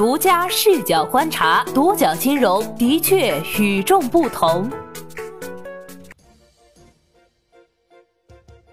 [0.00, 4.70] 独家视角观察，独角金融的确与众不同。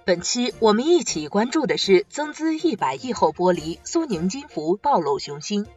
[0.06, 5.68] 本期我们一起关注的是增资一百亿后剥离，苏宁金服暴露雄心。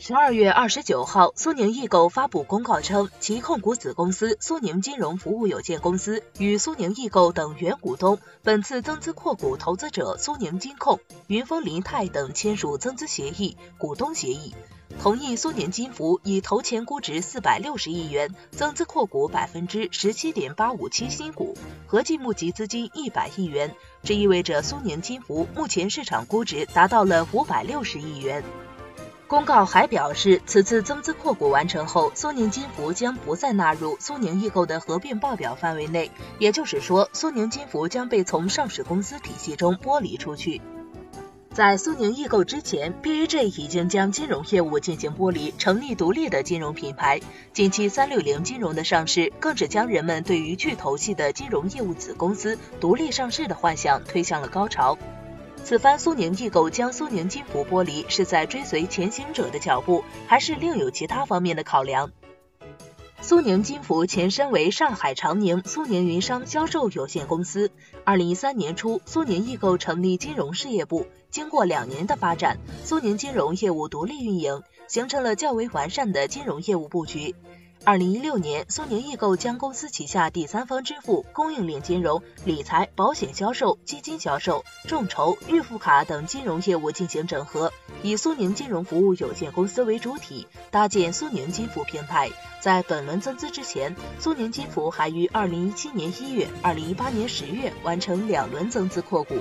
[0.00, 14.54] 十二月二十九号，苏宁易购发布公告称，其控股子公司苏宁金融服务有限公司与苏宁易购等原股东本次增资扩股投资者苏宁金控、云峰林泰等签署增资协议、股东协议，
[15.00, 21.56] 同意苏宁金服以投前估值四百六十亿元增资扩股百分之十七点八五七新股，
[21.88, 23.74] 合计募集资金一百亿元。
[24.04, 28.44] 这意味着苏宁金服目前市场估值达到了五百六十亿元。
[29.28, 40.62] 公告还表示，此次增资扩股完成后，苏宁金服将不再纳入苏宁易购的合并报表范围内，也就是说，苏宁金服将被从上市公司体系中剥离出去。
[41.52, 47.20] 在苏宁易购之前，BAJ 已经将金融业务进行剥离，成立独立的金融品牌。
[47.52, 54.96] 近期三六零金融的上市，更是将人们对于巨头系的金融业务子公司独立上市的幻想推向了高潮。
[55.64, 62.10] 此番苏宁易购将苏宁金服剥离，是在追随前行者的脚步，还是另有其他方面的考量？
[63.20, 67.70] 苏宁金服前身为上海长宁苏宁云商销售有限公司。
[68.04, 77.34] 二零一三年初，苏宁易购成立金融事业部，经过两年的发展，苏宁金融业务独立运营，形成了较为完善的金融业务布局。
[77.84, 87.72] 二零一六年，苏宁易购将公司旗下第三方支付、供应链金融、理财、保险销售、基金销售、众筹、预付卡等金融业务进行整合，
[88.02, 92.30] 以苏宁金融服务有限公司为主体，搭建苏宁金服平台。
[92.60, 99.36] 在本轮增资之前，苏宁金服还于二零一七年一月、二零一八年十月完成两轮增资扩股。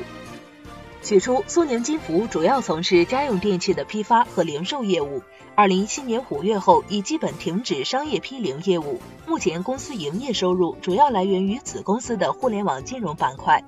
[1.08, 5.22] 起初，苏宁金服主要从事家用电器的批发和零售业务。
[5.56, 9.00] 二零一七年五月后，已基本停止商业批零业务。
[9.26, 13.64] 目前，公司营业收入主要来源于子公司的互联网金融板块。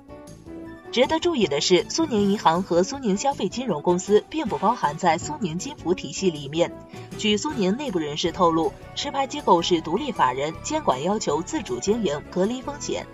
[0.92, 6.70] 值得注意的是，苏宁银行和苏宁消费金融公司并不包含在苏宁金服体系里面。
[7.16, 13.06] 据苏宁内部人士透露，持牌机构是独立法人，监管要求自主经营，隔离风险。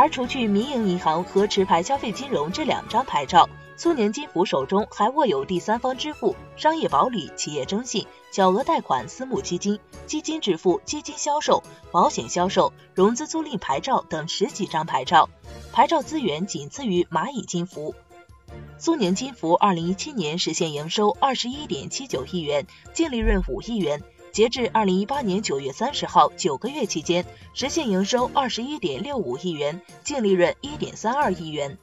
[0.00, 3.46] 而除去民营银行和持牌消费金融这两张牌照，
[3.76, 11.62] 苏宁金服手中还握有第三方支付、商业保理、企业征信、小额贷款、私募基金、基金支付、基金销售、
[11.92, 15.28] 保险销售、融资租赁牌照等十几张牌照，
[15.70, 17.94] 牌照资源仅次于蚂蚁金服。
[18.78, 24.02] 苏宁金服二零一七年实现营收二十一点七九亿元，净利润五亿元。
[24.32, 31.78] 截至二零一八年九月三十号，九个月期间实现营收二十一点六五亿元，净利润一点三二亿元。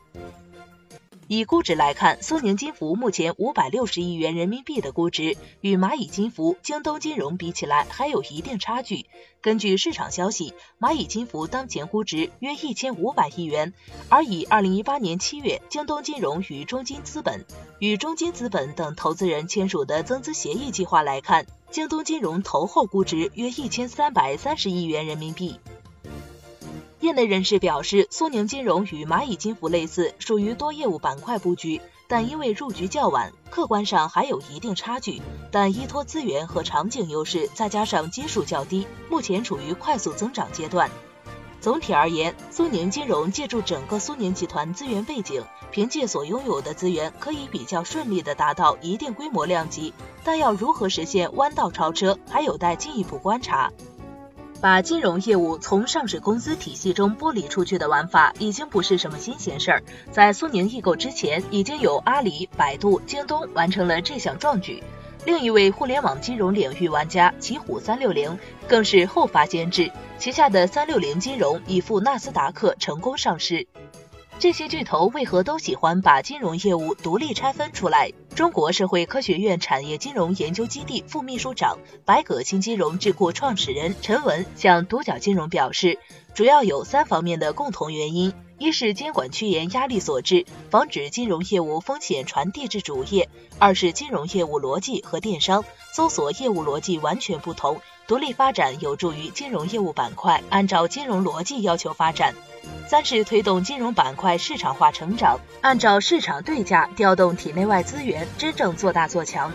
[1.29, 9.05] 以估值来看，苏宁金服目前五百六十亿元人民币的估值，与蚂蚁金服、京东金融比起来还有一定差距。
[9.41, 13.73] 根据市场消息，蚂蚁金服当前估值约一千五百亿元，
[14.07, 17.45] 而以二零一八年七月京东金融与中金资本、
[17.79, 25.59] 与中金资本等投资人签署的增资协议计划来看，京东金融投后估值约一千三百三十亿元人民币。
[27.07, 35.21] 业内人士表示，苏宁金融与蚂蚁金服类似，属于多业务板块布局，但因为入局较晚，客观上还有一定差距。
[35.49, 40.91] 但依托资源和场景优势，再加上基数较低，目前处于快速增长阶段。
[41.61, 45.41] 总体而言，苏宁金融借助整个苏宁集团资源背景，
[45.71, 49.93] 凭借所拥有的资源，可以比较顺利的达到一定规模量级。
[50.25, 53.71] 但要如何实现弯道超车，还有待进一步观察。
[54.59, 64.83] 把金融业务从上市公司体系中剥离出去的玩法已经不是什么新鲜事儿，在苏宁易购之前，已经有阿里、百度、京东完成了这项壮举。
[65.25, 73.67] 另一位互联网金融领域玩家奇虎三六零更是后发先至，旗下的三六零金融已赴纳斯达克成功上市。
[74.39, 78.11] 这些巨头为何都喜欢把金融业务独立拆分出来？
[78.35, 85.97] 中国社会科学院产业金融研究基地副秘书长、百葛新金融智库创始人陈文向独角金融表示，
[86.35, 93.25] 主要有三方面的共同原因：一是监管趋严压力所致，防止金融业务风险传递至主业；
[93.57, 102.33] 二是金融业务逻辑和电商、搜索业务逻辑完全不同，独立发展有助于金融业务板块按照金融逻辑要求发展。
[102.87, 109.51] 三是推动金融板块市场化成长，按照市场对价调动体内外资源，真正做大做强。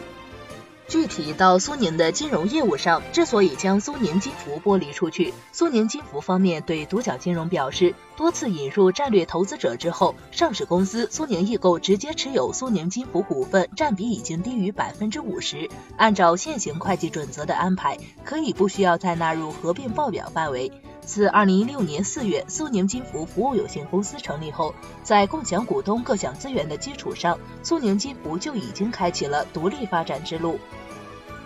[0.92, 20.70] 具体到苏宁的金融业务上，之所以将苏宁金服剥离出去，苏宁金服方面对独角金融表示，多次引入战略投资者之后，上市公司苏宁易购直接持有苏宁金服股份占比已经低于百分之五十，按照现行会计准则的安排，可以不需要再纳入合并报表范围。
[21.04, 24.72] 自二零一六年四月苏宁金服服务有限公司成立后，
[25.02, 30.60] 在共享股东各项资源的基础上，苏宁金服就已经开启了独立发展之路。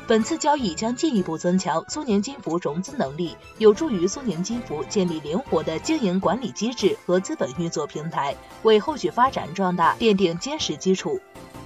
[0.09, 11.21] 本次交易将进一步增强苏宁金服融资能力，有助于苏宁金服建立灵活的经营管理机制和资本运作平台，为后续发展壮大奠定坚实基础。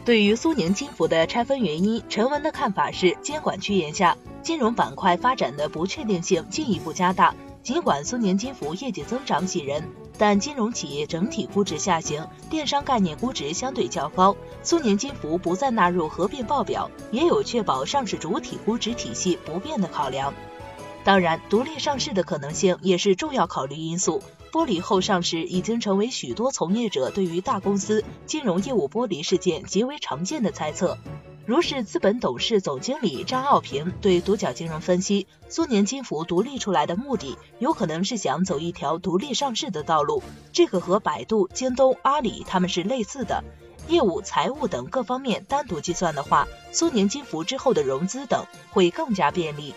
[0.06, 7.34] 对于苏宁金服的拆分原因，陈文的看法是：监管趋严下，金融板块发展的不确定性进一步加大。
[7.62, 9.86] 尽管苏宁金服业绩增长喜人，
[10.20, 14.36] 但金融企业整体估值下行，电商概念估值相对较高。
[14.62, 20.34] 苏宁金服不再纳入合并报表，也有确保上市主体估值体系不变的考量。
[21.04, 24.22] 当然，独立上市的可能性也是重要考虑因素。
[24.52, 30.98] 剥离后上市已经成为许多从业者对于大公司金融业务剥离事件极为常见的猜测。
[31.50, 40.22] 如是资本董事总经理张傲平对独角金融分析，苏宁金服独立出来的目的，有可能是想走一条独立上市的道路。
[40.52, 43.42] 这个和百度、京东、阿里他们是类似的，
[43.88, 49.74] 业务、财务等各方面单独计算的话，苏宁金服之后的融资等会更加便利。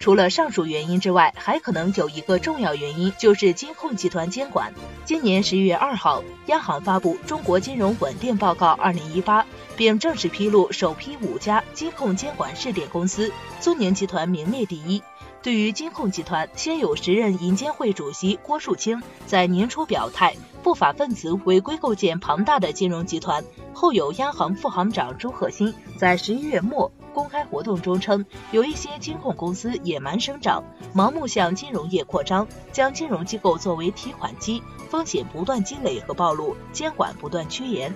[0.00, 4.72] 除了上述原因之外，还可能有一个重要原因，就是金控集团监管。
[5.04, 9.42] 今年十一月二号，央行发布《中国金融稳定报告（二零一八）》，
[9.78, 15.00] 并正式披露首批五家金控监管试点公司，苏宁集团名列第一。
[15.40, 20.34] 对于金控集团，先有时任银监会主席郭树清在年初表态，
[20.64, 23.40] 不法分子违规构建庞大的金融集团；
[23.72, 26.90] 后有央行副行长朱贺新在十一月末。
[27.14, 37.94] 公开活动中称，有一些金控公司野蛮生长，盲目向金融业扩张，将金融机构作为提款机，风险不断积累和暴露，监管不断趋严。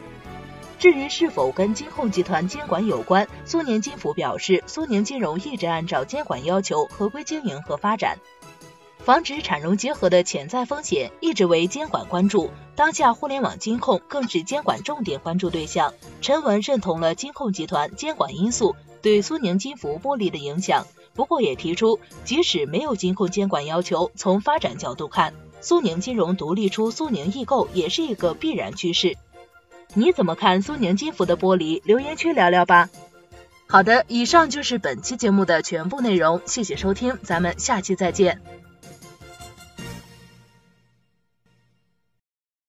[0.83, 8.19] 至于是否跟金控集团监管有关，苏宁金服表示，苏宁金融一直按照监管要求合规经营和发展，
[8.99, 12.51] 防止产融结合的潜在风险一直为监管关注。
[12.75, 15.95] 当下互联网金控更是监管重点关注对象。
[16.21, 18.75] 陈文认同了金控集团监管因素。
[19.03, 29.17] 对苏宁金服剥离的影响，不过也提出，即使没有金控监管要求，从发展角度看，苏宁金融独立出苏宁易购也是一个必然趋势。
[29.95, 31.83] 你怎么看苏宁金服的剥离？
[31.85, 32.89] 留言区聊聊吧。
[33.67, 38.41] 好的，以上就是本期节目的全部内容，谢谢收听，咱们下期再见。